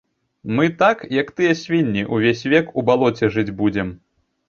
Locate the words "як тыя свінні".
1.19-2.07